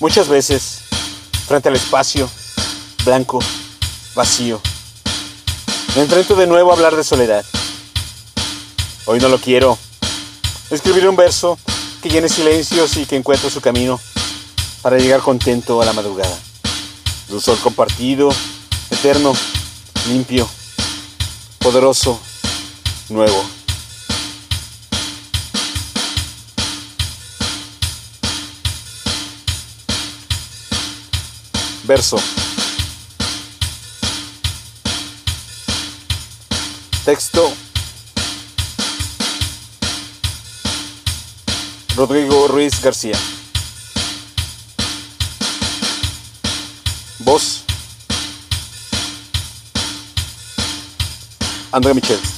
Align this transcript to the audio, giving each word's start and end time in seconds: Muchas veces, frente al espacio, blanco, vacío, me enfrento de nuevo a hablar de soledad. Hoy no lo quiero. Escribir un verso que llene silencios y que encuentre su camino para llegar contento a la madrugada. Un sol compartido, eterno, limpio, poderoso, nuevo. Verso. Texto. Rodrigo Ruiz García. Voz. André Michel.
Muchas 0.00 0.28
veces, 0.28 0.82
frente 1.48 1.68
al 1.68 1.74
espacio, 1.74 2.30
blanco, 3.04 3.40
vacío, 4.14 4.60
me 5.96 6.02
enfrento 6.02 6.36
de 6.36 6.46
nuevo 6.46 6.70
a 6.70 6.74
hablar 6.74 6.94
de 6.94 7.02
soledad. 7.02 7.44
Hoy 9.06 9.18
no 9.18 9.28
lo 9.28 9.38
quiero. 9.38 9.76
Escribir 10.70 11.08
un 11.08 11.16
verso 11.16 11.58
que 12.00 12.10
llene 12.10 12.28
silencios 12.28 12.96
y 12.96 13.06
que 13.06 13.16
encuentre 13.16 13.50
su 13.50 13.60
camino 13.60 13.98
para 14.82 14.98
llegar 14.98 15.20
contento 15.20 15.82
a 15.82 15.84
la 15.84 15.92
madrugada. 15.92 16.38
Un 17.30 17.40
sol 17.40 17.58
compartido, 17.60 18.28
eterno, 18.90 19.34
limpio, 20.06 20.48
poderoso, 21.58 22.20
nuevo. 23.08 23.57
Verso. 31.88 32.18
Texto. 37.02 37.54
Rodrigo 41.96 42.46
Ruiz 42.48 42.78
García. 42.82 43.18
Voz. 47.20 47.64
André 51.72 51.94
Michel. 51.94 52.37